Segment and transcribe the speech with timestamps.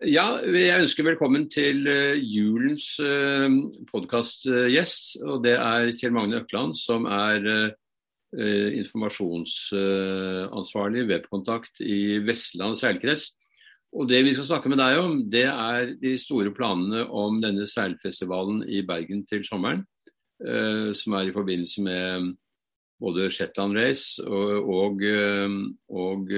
[0.00, 3.52] Ja, jeg ønsker velkommen til uh, julens uh,
[3.90, 5.20] podkastgjest.
[5.28, 7.68] Og det er Kjell Magne Økland, som er uh,
[8.80, 13.36] informasjonsansvarlig webkontakt i Vestland seilkrets.
[13.92, 17.68] Og Det vi skal snakke med deg om, det er de store planene om denne
[17.68, 19.84] seilfestivalen i Bergen til sommeren.
[20.96, 22.40] Som er i forbindelse med
[23.02, 25.02] både Shetland Race og, og,
[25.90, 26.30] og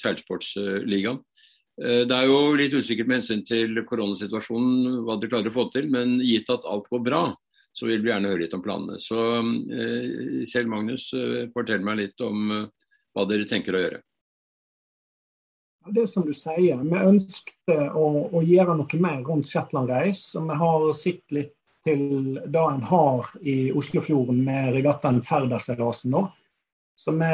[0.00, 1.20] Seilsportsligaen.
[1.74, 5.88] Det er jo litt usikkert med hensyn til koronasituasjonen hva dere klarer å få til,
[5.90, 7.22] men gitt at alt går bra,
[7.74, 9.00] så vil vi gjerne høre litt om planene.
[9.02, 9.18] Så
[10.52, 11.08] Kjell Magnus,
[11.50, 14.00] fortell meg litt om hva dere tenker å gjøre.
[15.92, 20.30] Det er som du sier, vi ønskte å, å gjøre noe mer rundt Shetland Race.
[20.38, 26.24] Og vi har sett litt til det en har i Oslofjorden med regattaen Ferdaseilasen nå.
[26.96, 27.30] Så vi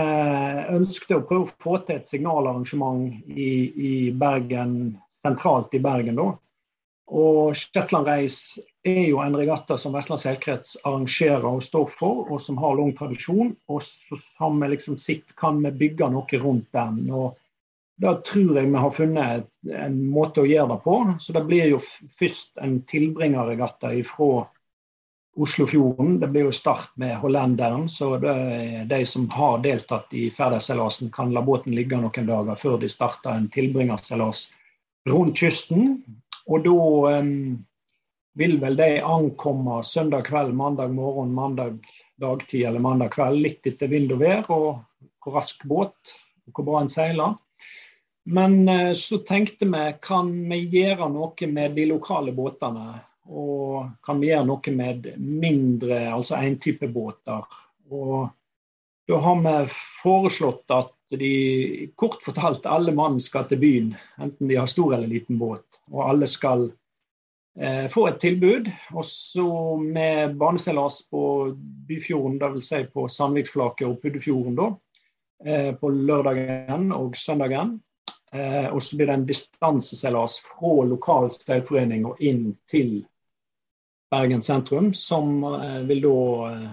[0.74, 6.16] ønsket å prøve å få til et signalarrangement i, i Bergen, sentralt i Bergen.
[6.16, 6.30] da.
[7.10, 12.40] Og Shetland Race er jo en regatta som Vestland seilkrets arrangerer og står for, og
[12.42, 13.52] som har lang tradisjon.
[13.68, 17.04] Og vi liksom sikt kan vi bygge noe rundt den.
[17.10, 17.36] og
[18.00, 20.94] da tror jeg vi har funnet en måte å gjøre det på.
[21.20, 21.80] Så det blir jo
[22.16, 24.46] først en tilbringerregatta fra
[25.40, 26.18] Oslofjorden.
[26.20, 31.42] Det blir jo start med hollenderen, så de som har deltatt i ferdighetsseilasen, kan la
[31.42, 34.50] båten ligge noen dager før de starter en tilbringerseilas
[35.08, 36.02] rundt kysten.
[36.50, 36.76] Og da
[37.20, 37.58] um,
[38.38, 41.78] vil vel de ankomme søndag kveld, mandag morgen, mandag
[42.20, 44.66] dagtid eller mandag kveld, litt etter vind og vær og
[45.20, 46.12] hvor rask båt
[46.48, 47.36] og hvor bra en seiler.
[48.30, 53.00] Men eh, så tenkte vi kan vi gjøre noe med de lokale båtene?
[53.30, 56.38] Og kan vi gjøre noe med mindre, altså
[56.90, 57.46] båter?
[57.90, 58.30] Og
[59.08, 59.54] da har vi
[60.02, 63.94] foreslått at de, kort fortalt, alle mann skal til byen.
[64.22, 65.80] Enten de har stor eller liten båt.
[65.90, 66.68] Og alle skal
[67.58, 68.70] eh, få et tilbud.
[68.94, 71.24] Og så med baneseilas på
[71.88, 72.70] Byfjorden, dvs.
[72.70, 74.70] Si på Sandviksflaket og Puddefjorden, da.
[75.44, 77.78] Eh, på lørdagen og søndagen.
[78.32, 83.00] Eh, og så blir det en distanseseilas fra lokal seilforening og inn til
[84.10, 86.14] Bergen sentrum, som eh, vil da
[86.50, 86.70] eh,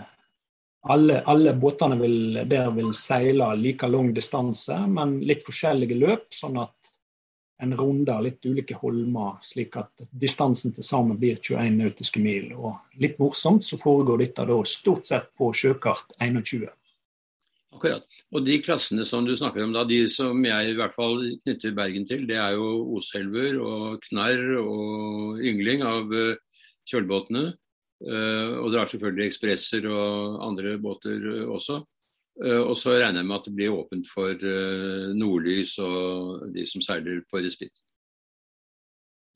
[0.90, 6.30] alle, alle, båtene vil, der vil seile like lang distanse, men litt forskjellige løp.
[6.34, 6.74] Sånn at
[7.62, 12.52] en runder litt ulike holmer, slik at distansen til sammen blir 21 nautiske mil.
[12.56, 16.70] Og litt morsomt så foregår dette da stort sett på sjøkart 21.
[17.78, 18.06] Akkurat.
[18.34, 21.76] Og de klassene som du snakker om da, de som jeg i hvert fall knytter
[21.78, 26.38] Bergen til, det er jo Oselver og Knarr og Yngling av uh,
[26.88, 27.52] kjølbåtene.
[27.98, 31.82] Uh, og det er selvfølgelig ekspresser og andre båter uh, også.
[32.38, 34.44] og så regner jeg med at det blir åpent for
[35.18, 37.74] nordlys og de som seiler på respitt.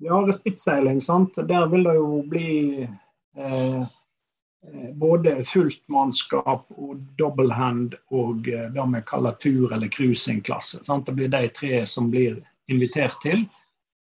[0.06, 1.34] Ja, respittseiling, sant.
[1.50, 2.52] Der vil det jo bli
[2.86, 3.82] eh,
[4.68, 10.84] Eh, både fullt mannskap og double hand og eh, det vi kaller tur- eller cruisingklasse.
[10.86, 12.38] Det blir de tre som blir
[12.70, 13.48] invitert til.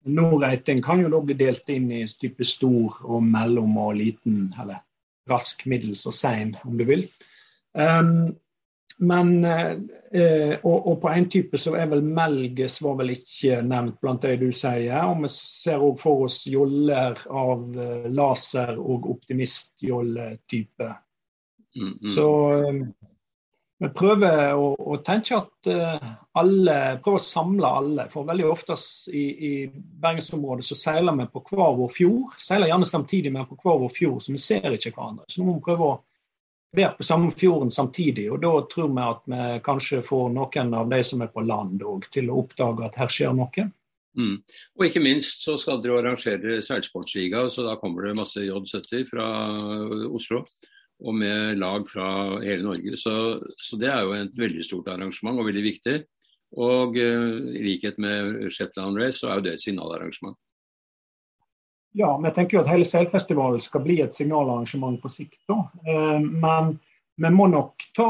[0.08, 4.84] Nordreiting kan jo da bli delt inn i type stor og mellom og liten, eller
[5.28, 7.08] rask, middels og sein, om du vil.
[7.78, 8.36] Um,
[8.98, 14.00] men, eh, og, og, på en type så er vel Melges var vel ikke nevnt
[14.02, 14.96] blant det du sier.
[15.06, 20.90] Og vi ser òg for oss joller av eh, laser- og optimistjolletype.
[21.78, 22.10] Mm, mm.
[22.16, 22.82] Så eh,
[23.78, 26.08] vi prøver å, å, tenke at eh,
[26.38, 28.08] alle Prøver å samle alle.
[28.10, 28.78] For veldig ofte
[29.14, 32.36] i, i bergensområdet så seiler vi på hver vår fjord.
[32.42, 35.28] Seiler gjerne samtidig, men på hver vår fjord, så vi ser ikke hverandre.
[35.30, 35.98] Så nå må vi prøve å
[36.78, 38.28] være på samme fjorden samtidig.
[38.34, 41.86] og Da tror vi at vi kanskje får noen av de som er på land
[41.86, 43.68] òg, til å oppdage at her skjer noe.
[44.18, 44.40] Mm.
[44.80, 49.28] Og ikke minst så skal dere arrangere seilsportsliga, så da kommer det masse J70 fra
[50.10, 50.42] Oslo.
[50.98, 52.08] Og med lag fra
[52.42, 52.98] hele Norge.
[52.98, 53.14] Så,
[53.62, 55.98] så det er jo et veldig stort arrangement og veldig viktig.
[56.58, 60.38] Og uh, i likhet med Shetland Race så er jo det et signalarrangement.
[61.98, 65.40] Ja, men jeg tenker jo at hele seilfestivalen skal bli et signalarrangement på sikt.
[65.50, 65.64] da.
[65.88, 66.76] Eh, men
[67.18, 68.10] vi må nok ta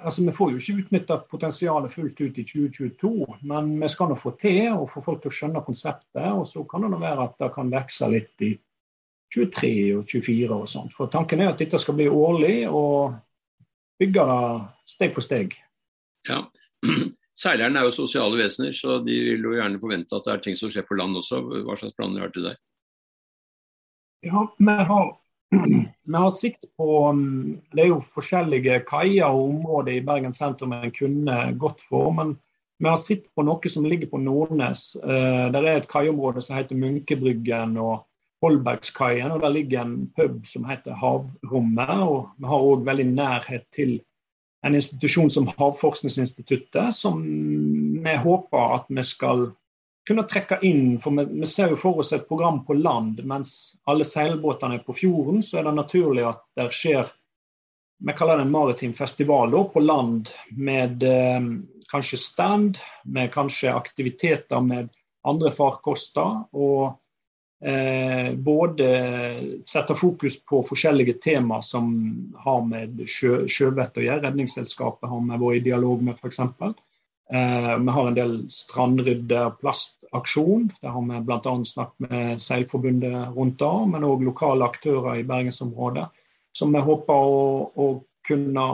[0.00, 3.10] altså Vi får jo ikke utnytta potensialet fullt ut i 2022,
[3.50, 6.30] men vi skal nå få til å få folk til å skjønne konseptet.
[6.32, 8.54] Og så kan det være at det kan vokse litt i
[9.34, 10.94] 23 og 24 og sånt.
[10.94, 13.16] For tanken er at dette skal bli årlig, og
[14.00, 14.40] bygge det
[14.94, 15.58] steg for steg.
[16.28, 16.44] Ja,
[17.34, 20.56] Seilerne er jo sosiale vesener, så de vil jo gjerne forvente at det er ting
[20.58, 21.40] som skjer på land også.
[21.66, 22.60] Hva slags planer har du til deg?
[24.24, 25.08] Ja, vi har,
[26.12, 26.88] vi har sett på
[27.74, 32.12] Det er jo forskjellige kaier og områder i Bergen sentrum en kunne gått for.
[32.14, 32.36] Men
[32.78, 34.94] Vi har sett på noe som ligger på Nordnes.
[35.02, 38.06] Uh, der er et kaiområde som heter Munkebryggen og
[38.44, 39.32] Holbergskaien.
[39.32, 41.90] og Der ligger en pub som heter Havrommet.
[41.90, 43.98] og Vi har òg veldig nærhet til
[44.64, 47.20] en institusjon som Havforskningsinstituttet, som
[48.04, 49.50] vi håper at vi skal
[50.08, 50.98] kunne trekke inn.
[51.00, 54.86] For vi, vi ser jo for oss et program på land, mens alle seilbåtene er
[54.86, 55.42] på fjorden.
[55.42, 57.12] Så er det naturlig at det skjer
[58.04, 61.46] vi kaller det en maritim festival da, på land med eh,
[61.90, 64.90] kanskje stand, med kanskje aktiviteter med
[65.24, 66.42] andre farkoster.
[66.52, 66.98] Og
[68.44, 68.88] både
[69.64, 71.86] setter fokus på forskjellige tema som
[72.44, 74.20] har med sjø, sjøvett å gjøre.
[74.26, 76.42] Redningsselskapet har vi vært i dialog med f.eks.
[77.32, 80.70] Eh, vi har en del strandrydde- plastaksjon.
[80.82, 81.64] Der har vi bl.a.
[81.64, 86.08] snakket med Seilforbundet rundt det, men òg lokale aktører i bergensområdet.
[86.52, 87.86] Som vi håper å, å
[88.26, 88.66] kunne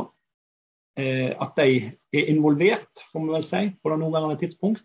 [0.99, 4.83] eh, At de er involvert, får vi vel si, på det nåværende tidspunkt.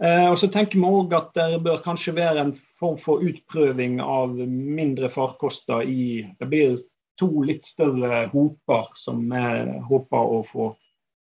[0.00, 3.98] Eh, og så tenker vi òg at det bør kanskje være en form for utprøving
[4.00, 6.78] av mindre farkoster i Det blir
[7.20, 9.42] to litt større hoper som vi
[9.90, 10.70] håper å få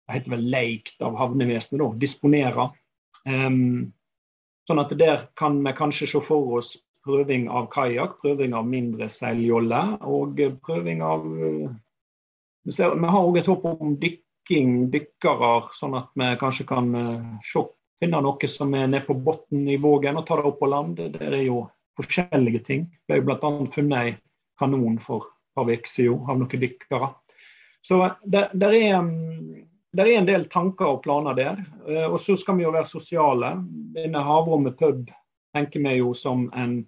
[0.04, 2.66] det heter vel leikt av havnevesenet, da, disponere.
[3.24, 3.92] Um,
[4.68, 6.74] sånn at der kan vi kanskje se for oss
[7.04, 11.24] prøving av kajakk, prøving av mindre seiljolle og prøving av
[12.64, 16.86] Vi, ser, vi har òg et håp om dykking, dykkere, sånn at vi kanskje kan
[16.96, 17.60] uh, se,
[18.04, 21.00] finne noe som er nede på bunnen i Vågen og ta det opp på land.
[21.00, 21.64] Det er jo
[21.98, 22.86] forskjellige ting.
[23.08, 23.52] Det ble bl.a.
[23.74, 24.16] funnet ei
[24.60, 27.10] kanon for et par uker siden av noen dykkere.
[27.84, 29.10] Så det, det er um,
[30.02, 31.60] er en del tanker og planer der.
[31.88, 33.54] Eh, og så skal vi jo være sosiale.
[33.94, 35.10] Denne Havrommet pub
[35.54, 36.80] tenker vi jo som en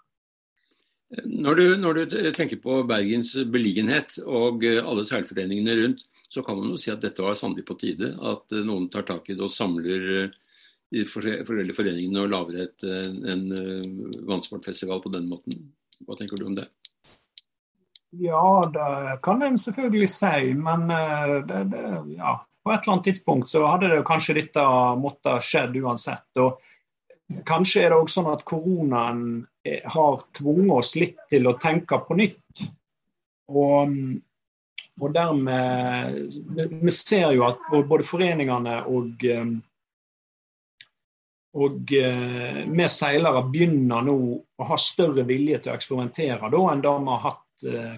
[1.25, 6.69] Når du, når du, tenker på Bergens beliggenhet og alle seilforeningene rundt, så kan man
[6.69, 8.11] jo si at dette var sannelig på tide.
[8.21, 10.37] At noen tar tak i det og samler eh,
[10.93, 12.85] de forskjellige foreningene og lager et,
[13.29, 13.43] en
[14.25, 15.67] vannsportfestival på den måten.
[16.01, 16.65] Hva tenker du om det?
[18.09, 20.53] Ja, det kan en selvfølgelig si.
[20.57, 21.83] Men eh, det, det,
[22.17, 24.65] ja, på et eller annet tidspunkt så hadde det kanskje dette
[24.97, 26.29] måttet skjedd uansett.
[26.41, 26.59] og
[27.45, 29.21] Kanskje er det òg sånn at koronaen
[29.65, 32.65] eh, har tvunget oss litt til å tenke på nytt.
[33.49, 33.93] Og,
[35.01, 36.37] og dermed
[36.81, 39.57] Vi ser jo at både foreningene og eh,
[41.59, 46.91] og vi seilere begynner nå å ha større vilje til å eksperimentere da, enn det
[46.93, 47.41] vi har hatt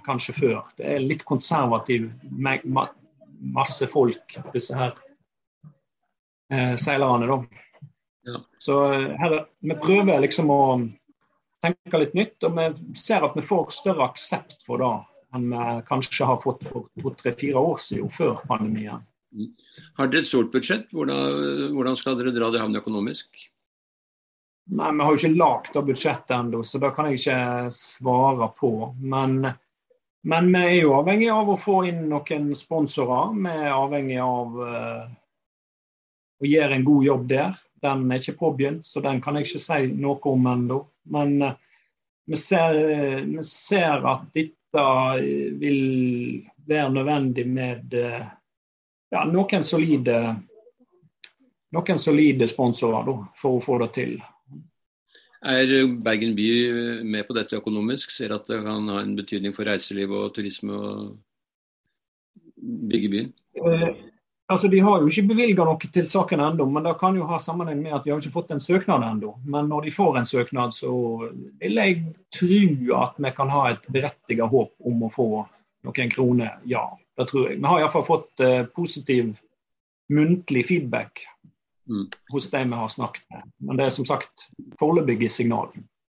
[0.05, 0.61] kanskje før.
[0.77, 2.07] Det er litt konservativ
[3.41, 4.95] masse folk, disse her
[6.53, 7.27] eh, seilerne.
[7.27, 7.39] da.
[8.31, 8.41] Ja.
[8.61, 10.61] Så eh, her, vi prøver liksom å
[11.61, 14.91] tenke litt nytt, og vi ser at vi får større aksept for det
[15.31, 19.05] enn vi kanskje har fått for to-tre-fire år siden, før pandemien.
[19.31, 19.53] Mm.
[19.95, 20.89] Har dere et stort budsjett?
[20.91, 23.45] Hvordan, hvordan, skal dere dra det havn økonomisk?
[24.71, 28.47] Nei, Vi har jo ikke lagd det budsjettet ennå, så det kan jeg ikke svare
[28.55, 28.71] på.
[28.99, 29.33] Men,
[30.23, 33.33] men, vi er jo avhengig av å få inn noen sponsorer.
[33.35, 35.09] Vi er avhengig av uh,
[36.39, 37.59] å gjøre en god jobb der.
[37.83, 40.79] Den er ikke påbegynt, så den kan jeg ikke si noe om ennå.
[41.11, 41.51] Men uh,
[42.31, 42.79] vi, ser,
[43.27, 44.87] vi, ser, at dette
[45.59, 45.81] vil
[46.63, 50.21] være nødvendig med ja, noen solide
[51.75, 54.21] noen solide sponsorer da, for å få det til.
[55.41, 55.71] Er
[56.05, 56.47] Bergen by
[57.07, 58.11] med på dette økonomisk?
[58.13, 61.17] Ser at det kan ha en betydning for reiseliv og turisme og
[62.61, 63.31] bygge byen?
[63.57, 63.89] Eh,
[64.51, 67.37] Altså, De har jo ikke bevilga noe til saken ennå, men det kan jo ha
[67.39, 69.35] sammenheng med at de har ikke fått en søknad ennå.
[69.47, 70.91] Men når de får en søknad, så
[71.61, 72.01] vil jeg
[72.35, 75.29] tro at vi kan ha et berettiget håp om å få
[75.87, 76.57] noen kroner.
[76.67, 76.83] Ja,
[77.17, 77.61] det tror jeg.
[77.61, 79.31] Vi har iallfall fått eh, positiv
[80.11, 81.23] muntlig feedback.
[82.31, 83.49] Hos de vi har snakket med.
[83.67, 84.47] Men det er som sagt
[84.79, 85.71] foreløpige signal.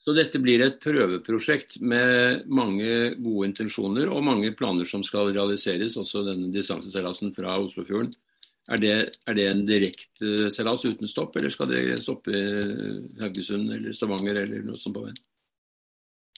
[0.02, 5.94] Så dette blir et prøveprosjekt med mange gode intensjoner og mange planer som skal realiseres,
[6.00, 8.10] også denne distanseseilasen fra Oslofjorden.
[8.70, 8.94] Er det,
[9.26, 12.42] er det en direkte seilas uten stopp, eller skal det stoppe i
[13.22, 15.18] Haugesund eller Stavanger eller noe sånt på veien?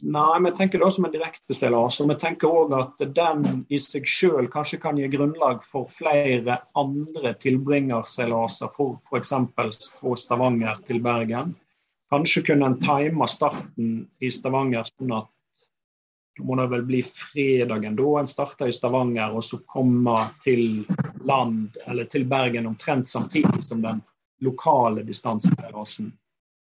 [0.02, 2.00] Nei, vi tenker det som en direkteseilas.
[2.02, 6.58] Og vi tenker òg at den i seg sjøl kanskje kan gi grunnlag for flere
[6.78, 9.34] andre tilbringerseilaser, f.eks.
[9.54, 11.54] fra Stavanger til Bergen.
[12.10, 15.30] Kanskje kunne en time starten i Stavanger sånn at
[16.34, 20.82] da må det vel bli fredagen da en starter i Stavanger, og så kommer til
[21.22, 24.02] land eller til Bergen omtrent samtidig som den
[24.42, 26.10] lokale distanseseilasen.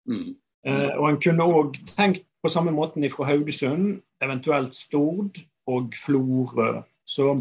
[0.05, 0.35] Mm.
[0.69, 5.39] Eh, og en kunne òg tenkt på samme måten fra Haugesund, eventuelt Stord
[5.71, 6.83] og Florø.
[7.05, 7.33] Så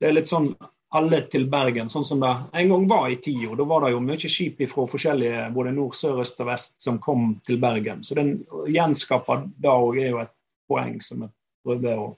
[0.00, 0.50] det er litt sånn
[0.94, 3.54] alle til Bergen, sånn som det en gang var i tida.
[3.58, 7.00] Da var det jo mye skip fra forskjellige både nord, sør, øst og vest som
[7.02, 8.04] kom til Bergen.
[8.06, 8.36] Så den
[8.70, 10.34] gjenskaper da òg er jo et
[10.70, 11.34] poeng som jeg
[11.66, 12.12] prøver å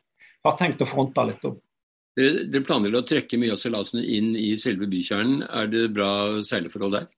[0.47, 1.59] har tenkt å fronte litt opp.
[2.17, 5.43] Dere, dere planlegger å trekke mye av seilasene inn i selve bykjernen.
[5.51, 6.11] Er det bra
[6.47, 7.09] seileforhold der?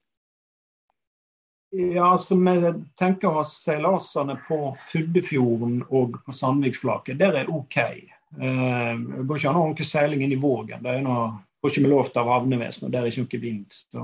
[1.71, 7.19] Ja, altså Vi tenker å ha seilasene på Puddefjorden og på Sandviksflaket.
[7.21, 7.77] Der er OK.
[7.77, 10.81] Eh, det går ikke an å ha noe seiling inn i Vågen.
[10.85, 11.29] Det er noe
[11.61, 13.71] får ikke vi lov til av havnevesenet, der er ikke noe vind.
[13.75, 14.03] Så.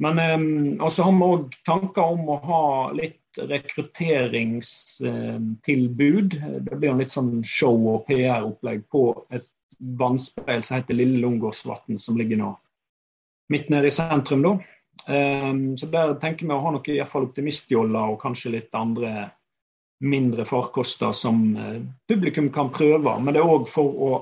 [0.00, 2.64] Men um, også har vi òg tanker om å ha
[2.96, 6.30] litt rekrutteringstilbud.
[6.66, 9.02] Det blir en litt sånn show- og PR-opplegg på
[9.36, 9.48] et
[10.00, 12.50] vannspeil som heter Lille Lungåsvatn, som ligger nå
[13.52, 14.42] midt nede i sentrum.
[14.42, 14.52] da.
[15.06, 19.30] Um, så der tenker vi å ha noe i optimistjoller og kanskje litt andre
[20.00, 21.78] mindre farkoster som uh,
[22.08, 23.16] publikum kan prøve.
[23.20, 24.12] Men det er òg for å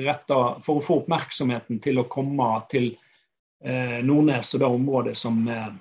[0.00, 2.92] rette, for å få oppmerksomheten til å komme til
[3.64, 5.72] eh, Nordnes og det området som eh,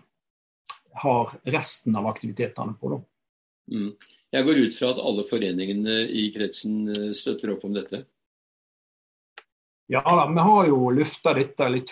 [1.03, 2.99] har resten av aktivitetene på.
[3.71, 3.93] Mm.
[4.31, 8.03] Jeg går ut fra at alle foreningene i kretsen eh, støtter opp om dette?
[9.93, 11.89] Ja vi har jo lufta dette litt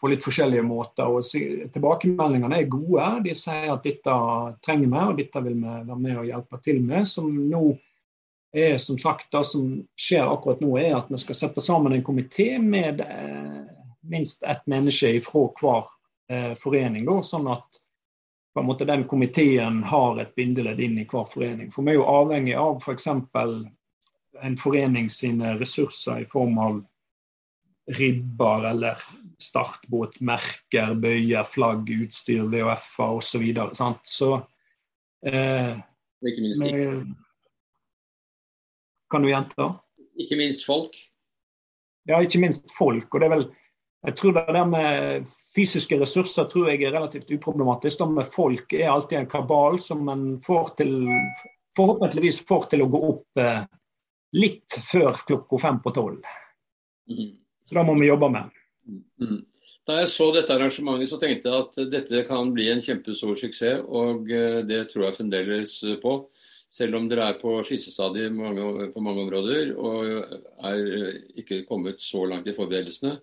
[0.00, 1.04] på litt forskjellige måter.
[1.04, 1.26] og
[1.74, 3.08] Tilbakemeldingene er gode.
[3.26, 4.14] De sier at dette
[4.64, 7.04] trenger vi, og dette vil vi være med og hjelpe til med.
[7.04, 7.60] Som nå
[8.56, 9.68] er som sagt det som
[10.00, 13.60] skjer akkurat nå, er at vi skal sette sammen en komité med eh,
[14.08, 15.84] minst ett menneske fra hver
[16.32, 17.04] eh, forening.
[17.04, 17.82] Da, sånn at
[18.56, 21.68] på en måte den komiteen har et bindeledd inn i hver forening.
[21.76, 23.10] For vi er jo avhengig av f.eks.
[24.42, 26.78] en forening sine ressurser i form av
[27.96, 29.02] ribber eller
[29.42, 33.44] startbåt, merker, bøyer, flagg, utstyr, VHF-er osv.
[33.78, 34.30] Så, så
[35.28, 35.76] eh,
[36.26, 37.12] ikke minst med,
[39.12, 39.70] kan du gjenta?
[40.18, 40.98] Ikke minst folk?
[42.10, 43.06] Ja, ikke minst folk.
[43.12, 43.48] og det er vel
[44.06, 45.24] jeg tror det der med
[45.56, 47.98] fysiske ressurser tror jeg er relativt uproblematisk.
[47.98, 51.08] Det med folk er alltid en kabal som en får til,
[51.74, 53.64] forhåpentligvis får til å gå opp eh,
[54.34, 56.24] litt før klokka fem på tolv.
[57.10, 57.36] Mm.
[57.66, 58.56] Så det må vi jobbe med.
[59.22, 59.44] Mm.
[59.86, 63.84] Da jeg så dette arrangementet, så tenkte jeg at dette kan bli en kjempestor suksess,
[63.86, 66.16] og eh, det tror jeg fremdeles på.
[66.76, 70.08] Selv om dere er på skissestadiet på mange områder og
[70.66, 73.14] er ikke kommet så langt i forberedelsene.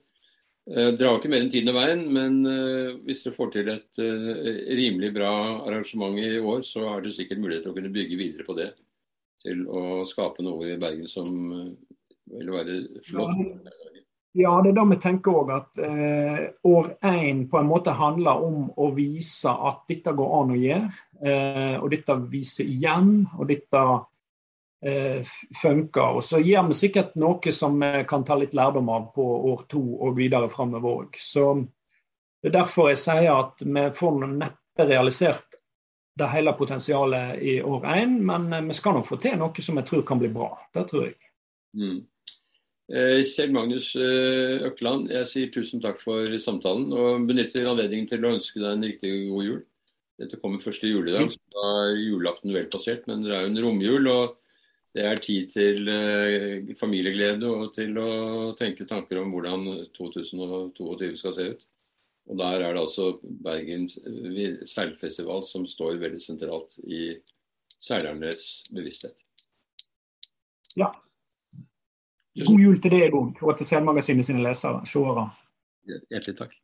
[0.63, 3.71] Eh, dere har ikke mer enn tiden og veien, men eh, hvis dere får til
[3.73, 5.33] et eh, rimelig bra
[5.67, 8.69] arrangement i år, så har dere sikkert mulighet til å kunne bygge videre på det.
[9.43, 11.33] Til å skape noe i Bergen som
[12.31, 13.41] vil være flott.
[14.33, 18.41] Ja, det er da vi tenker òg at eh, år én på en måte handler
[18.41, 20.89] om å vise at dette går an å gjøre.
[21.21, 23.83] Eh, og dette viser igjen, og dette
[24.81, 26.17] eh, funker.
[26.17, 29.67] Og så gir vi sikkert noe som vi kan ta litt lærdom av på år
[29.69, 31.21] to og videre framover òg.
[31.21, 31.51] Så
[32.41, 35.61] det er derfor jeg sier at vi får neppe realisert
[36.19, 39.79] det hele potensialet i år én, men eh, vi skal nå få til noe som
[39.79, 40.51] jeg tror kan bli bra.
[40.75, 41.15] Det tror jeg.
[41.77, 42.03] Mm.
[42.93, 48.25] Eh, Kjell Magnus eh, Økland, jeg sier tusen takk for samtalen og benytter anledningen til
[48.25, 49.59] å ønske deg en riktig god jul.
[50.21, 53.61] Dette kommer første juledag, så da er julaften vel passert, men det er jo en
[53.65, 54.09] romjul.
[54.13, 54.39] og
[54.93, 55.87] det er tid til
[56.77, 59.63] familieglede og til å tenke tanker om hvordan
[59.97, 61.63] 2022 skal se ut.
[62.31, 63.89] Og Der er det altså Bergen
[64.67, 67.17] seilfestival som står veldig sentralt i
[67.83, 69.17] seilernes bevissthet.
[70.79, 70.87] Ja,
[72.47, 75.27] God jul til deg òg, og til Selmagasinet sine lesere, seere.
[75.85, 76.62] Hjertelig takk.